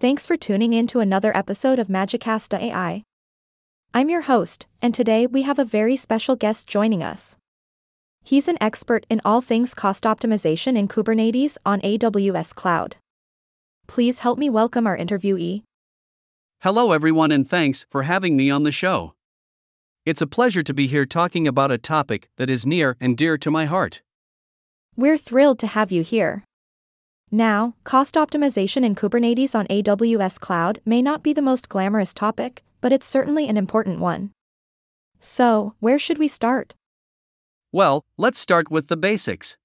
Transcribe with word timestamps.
Thanks 0.00 0.26
for 0.26 0.36
tuning 0.36 0.74
in 0.74 0.86
to 0.88 1.00
another 1.00 1.36
episode 1.36 1.80
of 1.80 1.88
Magicast 1.88 2.56
AI. 2.56 3.02
I'm 3.92 4.08
your 4.08 4.20
host, 4.20 4.68
and 4.80 4.94
today 4.94 5.26
we 5.26 5.42
have 5.42 5.58
a 5.58 5.64
very 5.64 5.96
special 5.96 6.36
guest 6.36 6.68
joining 6.68 7.02
us. 7.02 7.36
He's 8.22 8.46
an 8.46 8.58
expert 8.60 9.06
in 9.10 9.20
all 9.24 9.40
things 9.40 9.74
cost 9.74 10.04
optimization 10.04 10.78
in 10.78 10.86
Kubernetes 10.86 11.56
on 11.66 11.80
AWS 11.80 12.54
Cloud. 12.54 12.94
Please 13.88 14.20
help 14.20 14.38
me 14.38 14.48
welcome 14.48 14.86
our 14.86 14.96
interviewee. 14.96 15.64
Hello, 16.60 16.92
everyone, 16.92 17.32
and 17.32 17.50
thanks 17.50 17.84
for 17.90 18.04
having 18.04 18.36
me 18.36 18.50
on 18.50 18.62
the 18.62 18.70
show. 18.70 19.14
It's 20.06 20.22
a 20.22 20.28
pleasure 20.28 20.62
to 20.62 20.72
be 20.72 20.86
here 20.86 21.06
talking 21.06 21.48
about 21.48 21.72
a 21.72 21.78
topic 21.78 22.28
that 22.36 22.48
is 22.48 22.64
near 22.64 22.96
and 23.00 23.16
dear 23.16 23.36
to 23.38 23.50
my 23.50 23.64
heart. 23.64 24.02
We're 24.94 25.18
thrilled 25.18 25.58
to 25.58 25.66
have 25.66 25.90
you 25.90 26.04
here. 26.04 26.44
Now, 27.30 27.74
cost 27.84 28.14
optimization 28.14 28.84
in 28.84 28.94
Kubernetes 28.94 29.54
on 29.54 29.66
AWS 29.66 30.40
Cloud 30.40 30.80
may 30.86 31.02
not 31.02 31.22
be 31.22 31.34
the 31.34 31.42
most 31.42 31.68
glamorous 31.68 32.14
topic, 32.14 32.64
but 32.80 32.92
it's 32.92 33.06
certainly 33.06 33.48
an 33.48 33.56
important 33.58 34.00
one. 34.00 34.30
So, 35.20 35.74
where 35.80 35.98
should 35.98 36.18
we 36.18 36.28
start? 36.28 36.74
Well, 37.70 38.06
let's 38.16 38.38
start 38.38 38.70
with 38.70 38.88
the 38.88 38.96
basics. 38.96 39.58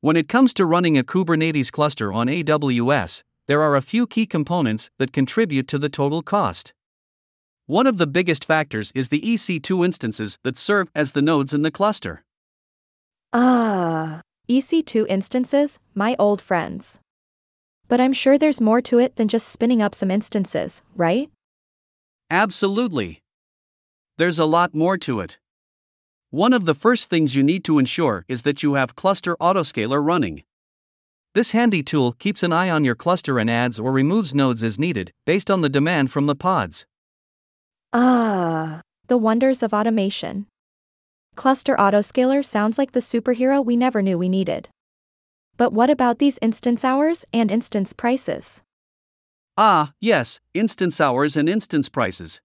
When 0.00 0.16
it 0.16 0.28
comes 0.28 0.54
to 0.54 0.64
running 0.64 0.96
a 0.96 1.04
Kubernetes 1.04 1.70
cluster 1.70 2.10
on 2.12 2.28
AWS, 2.28 3.24
there 3.46 3.60
are 3.60 3.76
a 3.76 3.82
few 3.82 4.06
key 4.06 4.24
components 4.24 4.88
that 4.98 5.12
contribute 5.12 5.68
to 5.68 5.78
the 5.78 5.90
total 5.90 6.22
cost. 6.22 6.72
One 7.66 7.86
of 7.86 7.98
the 7.98 8.06
biggest 8.06 8.44
factors 8.44 8.90
is 8.94 9.10
the 9.10 9.20
EC2 9.20 9.84
instances 9.84 10.38
that 10.44 10.56
serve 10.56 10.88
as 10.94 11.12
the 11.12 11.20
nodes 11.20 11.52
in 11.52 11.60
the 11.60 11.70
cluster. 11.70 12.24
Ah, 13.34 14.22
EC2 14.50 15.06
instances, 15.08 15.78
my 15.94 16.16
old 16.18 16.42
friends. 16.42 16.98
But 17.86 18.00
I'm 18.00 18.12
sure 18.12 18.36
there's 18.36 18.60
more 18.60 18.80
to 18.80 18.98
it 18.98 19.14
than 19.14 19.28
just 19.28 19.46
spinning 19.46 19.80
up 19.80 19.94
some 19.94 20.10
instances, 20.10 20.82
right? 20.96 21.30
Absolutely. 22.30 23.22
There's 24.18 24.40
a 24.40 24.44
lot 24.44 24.74
more 24.74 24.98
to 24.98 25.20
it. 25.20 25.38
One 26.30 26.52
of 26.52 26.64
the 26.64 26.74
first 26.74 27.08
things 27.08 27.36
you 27.36 27.44
need 27.44 27.62
to 27.62 27.78
ensure 27.78 28.24
is 28.26 28.42
that 28.42 28.64
you 28.64 28.74
have 28.74 28.96
Cluster 28.96 29.36
Autoscaler 29.36 30.04
running. 30.04 30.42
This 31.32 31.52
handy 31.52 31.84
tool 31.84 32.14
keeps 32.18 32.42
an 32.42 32.52
eye 32.52 32.70
on 32.70 32.84
your 32.84 32.96
cluster 32.96 33.38
and 33.38 33.48
adds 33.48 33.78
or 33.78 33.92
removes 33.92 34.34
nodes 34.34 34.64
as 34.64 34.80
needed, 34.80 35.12
based 35.26 35.48
on 35.48 35.60
the 35.60 35.68
demand 35.68 36.10
from 36.10 36.26
the 36.26 36.34
pods. 36.34 36.86
Ah, 37.92 38.80
the 39.06 39.16
wonders 39.16 39.62
of 39.62 39.72
automation. 39.72 40.46
Cluster 41.40 41.74
Autoscaler 41.76 42.44
sounds 42.44 42.76
like 42.76 42.92
the 42.92 43.00
superhero 43.00 43.64
we 43.64 43.74
never 43.74 44.02
knew 44.02 44.18
we 44.18 44.28
needed. 44.28 44.68
But 45.56 45.72
what 45.72 45.88
about 45.88 46.18
these 46.18 46.38
instance 46.42 46.84
hours 46.84 47.24
and 47.32 47.50
instance 47.50 47.94
prices? 47.94 48.62
Ah, 49.56 49.94
yes, 50.02 50.38
instance 50.52 51.00
hours 51.00 51.38
and 51.38 51.48
instance 51.48 51.88
prices. 51.88 52.42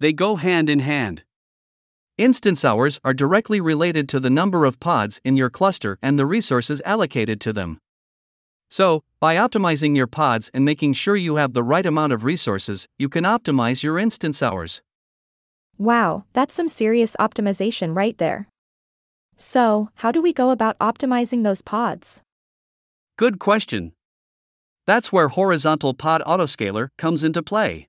They 0.00 0.12
go 0.12 0.34
hand 0.34 0.68
in 0.68 0.80
hand. 0.80 1.22
Instance 2.18 2.64
hours 2.64 2.98
are 3.04 3.14
directly 3.14 3.60
related 3.60 4.08
to 4.08 4.18
the 4.18 4.30
number 4.30 4.64
of 4.64 4.80
pods 4.80 5.20
in 5.24 5.36
your 5.36 5.48
cluster 5.48 5.96
and 6.02 6.18
the 6.18 6.26
resources 6.26 6.82
allocated 6.84 7.40
to 7.42 7.52
them. 7.52 7.78
So, 8.68 9.04
by 9.20 9.36
optimizing 9.36 9.96
your 9.96 10.08
pods 10.08 10.50
and 10.52 10.64
making 10.64 10.94
sure 10.94 11.14
you 11.14 11.36
have 11.36 11.52
the 11.52 11.62
right 11.62 11.86
amount 11.86 12.12
of 12.12 12.24
resources, 12.24 12.88
you 12.98 13.08
can 13.08 13.22
optimize 13.22 13.84
your 13.84 13.96
instance 13.96 14.42
hours. 14.42 14.82
Wow, 15.82 16.26
that's 16.32 16.54
some 16.54 16.68
serious 16.68 17.16
optimization 17.18 17.96
right 17.96 18.16
there. 18.18 18.46
So, 19.36 19.88
how 19.96 20.12
do 20.12 20.22
we 20.22 20.32
go 20.32 20.50
about 20.50 20.78
optimizing 20.78 21.42
those 21.42 21.60
pods? 21.60 22.22
Good 23.18 23.40
question. 23.40 23.90
That's 24.86 25.12
where 25.12 25.26
horizontal 25.26 25.92
pod 25.92 26.22
autoscaler 26.24 26.86
comes 26.98 27.24
into 27.24 27.42
play. 27.42 27.88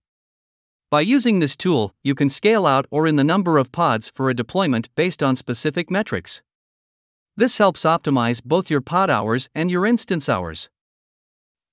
By 0.90 1.02
using 1.02 1.38
this 1.38 1.56
tool, 1.56 1.94
you 2.04 2.16
can 2.16 2.30
scale 2.30 2.66
out 2.66 2.88
or 2.90 3.06
in 3.06 3.16
the 3.16 3.24
number 3.24 3.60
of 3.60 3.72
pods 3.72 4.12
for 4.16 4.28
a 4.28 4.34
deployment 4.34 4.90
based 4.96 5.22
on 5.22 5.36
specific 5.36 5.92
metrics. 5.92 6.42
This 7.38 7.60
helps 7.60 7.84
optimize 7.84 8.42
both 8.44 8.72
your 8.72 8.82
pod 8.82 9.12
hours 9.12 9.50
and 9.54 9.70
your 9.70 9.86
instance 9.86 10.28
hours. 10.28 10.68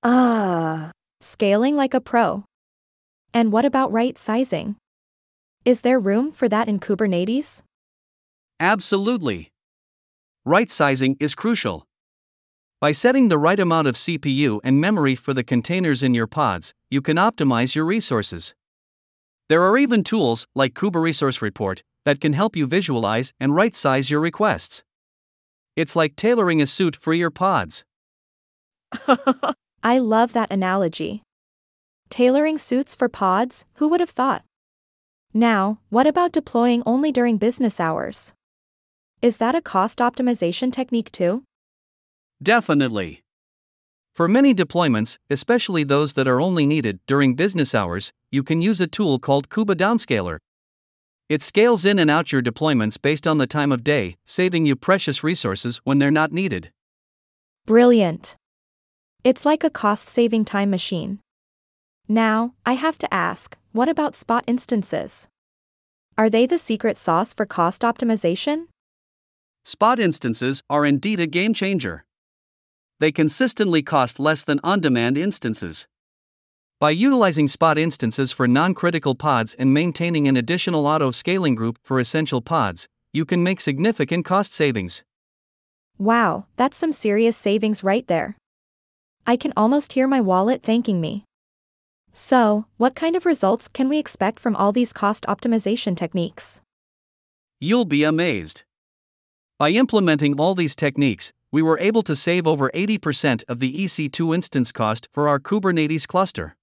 Ah, 0.02 0.90
scaling 1.22 1.76
like 1.76 1.94
a 1.94 2.00
pro. 2.00 2.44
And 3.32 3.52
what 3.52 3.64
about 3.64 3.90
right 3.90 4.18
sizing? 4.18 4.76
Is 5.66 5.82
there 5.82 6.00
room 6.00 6.32
for 6.32 6.48
that 6.48 6.68
in 6.68 6.80
Kubernetes? 6.80 7.62
Absolutely. 8.58 9.52
Right 10.46 10.70
sizing 10.70 11.18
is 11.20 11.34
crucial. 11.34 11.86
By 12.80 12.92
setting 12.92 13.28
the 13.28 13.36
right 13.36 13.60
amount 13.60 13.86
of 13.86 13.94
CPU 13.94 14.60
and 14.64 14.80
memory 14.80 15.14
for 15.14 15.34
the 15.34 15.44
containers 15.44 16.02
in 16.02 16.14
your 16.14 16.26
pods, 16.26 16.72
you 16.90 17.02
can 17.02 17.18
optimize 17.18 17.74
your 17.74 17.84
resources. 17.84 18.54
There 19.50 19.62
are 19.62 19.76
even 19.76 20.02
tools, 20.02 20.46
like 20.54 20.72
KubeResource 20.72 21.42
Report, 21.42 21.82
that 22.06 22.22
can 22.22 22.32
help 22.32 22.56
you 22.56 22.66
visualize 22.66 23.34
and 23.38 23.54
right 23.54 23.76
size 23.76 24.10
your 24.10 24.20
requests. 24.20 24.82
It's 25.76 25.94
like 25.94 26.16
tailoring 26.16 26.62
a 26.62 26.66
suit 26.66 26.96
for 26.96 27.12
your 27.12 27.30
pods. 27.30 27.84
I 29.82 29.98
love 29.98 30.32
that 30.32 30.50
analogy. 30.50 31.22
Tailoring 32.08 32.56
suits 32.56 32.94
for 32.94 33.10
pods, 33.10 33.66
who 33.74 33.88
would 33.88 34.00
have 34.00 34.10
thought? 34.10 34.42
Now, 35.32 35.78
what 35.90 36.08
about 36.08 36.32
deploying 36.32 36.82
only 36.84 37.12
during 37.12 37.38
business 37.38 37.78
hours? 37.78 38.34
Is 39.22 39.36
that 39.36 39.54
a 39.54 39.60
cost 39.60 39.98
optimization 39.98 40.72
technique 40.72 41.12
too? 41.12 41.44
Definitely. 42.42 43.22
For 44.12 44.26
many 44.26 44.54
deployments, 44.54 45.18
especially 45.30 45.84
those 45.84 46.14
that 46.14 46.26
are 46.26 46.40
only 46.40 46.66
needed 46.66 46.98
during 47.06 47.36
business 47.36 47.76
hours, 47.76 48.12
you 48.32 48.42
can 48.42 48.60
use 48.60 48.80
a 48.80 48.88
tool 48.88 49.20
called 49.20 49.48
Kube 49.48 49.76
Downscaler. 49.76 50.38
It 51.28 51.42
scales 51.42 51.84
in 51.84 52.00
and 52.00 52.10
out 52.10 52.32
your 52.32 52.42
deployments 52.42 53.00
based 53.00 53.24
on 53.24 53.38
the 53.38 53.46
time 53.46 53.70
of 53.70 53.84
day, 53.84 54.16
saving 54.26 54.66
you 54.66 54.74
precious 54.74 55.22
resources 55.22 55.80
when 55.84 55.98
they're 55.98 56.10
not 56.10 56.32
needed. 56.32 56.72
Brilliant. 57.66 58.36
It's 59.22 59.46
like 59.46 59.62
a 59.62 59.70
cost 59.70 60.08
saving 60.08 60.44
time 60.44 60.70
machine. 60.70 61.20
Now, 62.10 62.54
I 62.66 62.72
have 62.72 62.98
to 62.98 63.14
ask 63.14 63.56
what 63.70 63.88
about 63.88 64.16
spot 64.16 64.42
instances? 64.48 65.28
Are 66.18 66.28
they 66.28 66.44
the 66.44 66.58
secret 66.58 66.98
sauce 66.98 67.32
for 67.32 67.46
cost 67.46 67.82
optimization? 67.82 68.64
Spot 69.64 70.00
instances 70.00 70.60
are 70.68 70.84
indeed 70.84 71.20
a 71.20 71.28
game 71.28 71.54
changer. 71.54 72.04
They 72.98 73.12
consistently 73.12 73.82
cost 73.82 74.18
less 74.18 74.42
than 74.42 74.58
on 74.64 74.80
demand 74.80 75.16
instances. 75.16 75.86
By 76.80 76.90
utilizing 76.90 77.46
spot 77.46 77.78
instances 77.78 78.32
for 78.32 78.48
non 78.48 78.74
critical 78.74 79.14
pods 79.14 79.54
and 79.56 79.72
maintaining 79.72 80.26
an 80.26 80.36
additional 80.36 80.88
auto 80.88 81.12
scaling 81.12 81.54
group 81.54 81.78
for 81.80 82.00
essential 82.00 82.40
pods, 82.40 82.88
you 83.12 83.24
can 83.24 83.44
make 83.44 83.60
significant 83.60 84.24
cost 84.24 84.52
savings. 84.52 85.04
Wow, 85.96 86.46
that's 86.56 86.76
some 86.76 86.90
serious 86.90 87.36
savings 87.36 87.84
right 87.84 88.06
there. 88.08 88.36
I 89.28 89.36
can 89.36 89.52
almost 89.56 89.92
hear 89.92 90.08
my 90.08 90.20
wallet 90.20 90.64
thanking 90.64 91.00
me. 91.00 91.24
So, 92.12 92.66
what 92.76 92.94
kind 92.94 93.16
of 93.16 93.24
results 93.24 93.68
can 93.68 93.88
we 93.88 93.98
expect 93.98 94.40
from 94.40 94.56
all 94.56 94.72
these 94.72 94.92
cost 94.92 95.24
optimization 95.28 95.96
techniques? 95.96 96.60
You'll 97.60 97.84
be 97.84 98.04
amazed. 98.04 98.62
By 99.58 99.70
implementing 99.70 100.40
all 100.40 100.54
these 100.54 100.74
techniques, 100.74 101.32
we 101.52 101.62
were 101.62 101.78
able 101.78 102.02
to 102.02 102.16
save 102.16 102.46
over 102.46 102.70
80% 102.70 103.42
of 103.48 103.58
the 103.58 103.72
EC2 103.72 104.34
instance 104.34 104.72
cost 104.72 105.08
for 105.12 105.28
our 105.28 105.38
Kubernetes 105.38 106.06
cluster. 106.06 106.56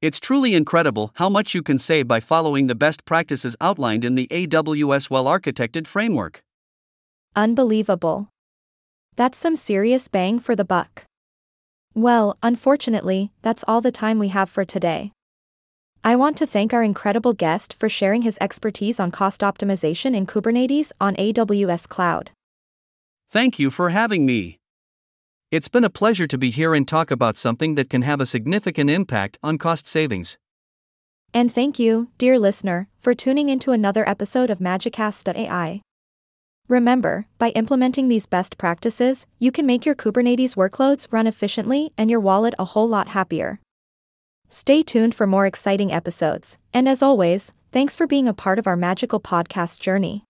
It's 0.00 0.18
truly 0.18 0.54
incredible 0.54 1.12
how 1.16 1.28
much 1.28 1.54
you 1.54 1.62
can 1.62 1.78
save 1.78 2.08
by 2.08 2.20
following 2.20 2.66
the 2.66 2.74
best 2.74 3.04
practices 3.04 3.54
outlined 3.60 4.04
in 4.04 4.14
the 4.14 4.26
AWS 4.28 5.10
well 5.10 5.26
architected 5.26 5.86
framework. 5.86 6.42
Unbelievable. 7.36 8.28
That's 9.16 9.36
some 9.38 9.56
serious 9.56 10.08
bang 10.08 10.40
for 10.40 10.56
the 10.56 10.64
buck. 10.64 11.04
Well, 11.94 12.38
unfortunately, 12.42 13.32
that's 13.42 13.64
all 13.66 13.80
the 13.80 13.90
time 13.90 14.18
we 14.18 14.28
have 14.28 14.48
for 14.48 14.64
today. 14.64 15.12
I 16.02 16.16
want 16.16 16.36
to 16.38 16.46
thank 16.46 16.72
our 16.72 16.82
incredible 16.82 17.34
guest 17.34 17.74
for 17.74 17.88
sharing 17.88 18.22
his 18.22 18.38
expertise 18.40 18.98
on 18.98 19.10
cost 19.10 19.42
optimization 19.42 20.14
in 20.16 20.26
Kubernetes 20.26 20.92
on 21.00 21.14
AWS 21.16 21.88
Cloud. 21.88 22.30
Thank 23.30 23.58
you 23.58 23.70
for 23.70 23.90
having 23.90 24.24
me. 24.24 24.58
It's 25.50 25.68
been 25.68 25.84
a 25.84 25.90
pleasure 25.90 26.26
to 26.28 26.38
be 26.38 26.50
here 26.50 26.74
and 26.74 26.86
talk 26.86 27.10
about 27.10 27.36
something 27.36 27.74
that 27.74 27.90
can 27.90 28.02
have 28.02 28.20
a 28.20 28.26
significant 28.26 28.88
impact 28.88 29.36
on 29.42 29.58
cost 29.58 29.86
savings. 29.86 30.38
And 31.34 31.52
thank 31.52 31.78
you, 31.78 32.08
dear 32.18 32.38
listener, 32.38 32.88
for 32.98 33.14
tuning 33.14 33.48
into 33.48 33.72
another 33.72 34.08
episode 34.08 34.48
of 34.48 34.58
Magicast.ai. 34.58 35.82
Remember, 36.70 37.26
by 37.36 37.48
implementing 37.48 38.06
these 38.06 38.26
best 38.26 38.56
practices, 38.56 39.26
you 39.40 39.50
can 39.50 39.66
make 39.66 39.84
your 39.84 39.96
Kubernetes 39.96 40.54
workloads 40.54 41.08
run 41.10 41.26
efficiently 41.26 41.92
and 41.98 42.08
your 42.08 42.20
wallet 42.20 42.54
a 42.60 42.64
whole 42.64 42.88
lot 42.88 43.08
happier. 43.08 43.58
Stay 44.48 44.84
tuned 44.84 45.12
for 45.12 45.26
more 45.26 45.46
exciting 45.46 45.90
episodes, 45.90 46.58
and 46.72 46.88
as 46.88 47.02
always, 47.02 47.52
thanks 47.72 47.96
for 47.96 48.06
being 48.06 48.28
a 48.28 48.32
part 48.32 48.56
of 48.56 48.68
our 48.68 48.76
magical 48.76 49.18
podcast 49.18 49.80
journey. 49.80 50.22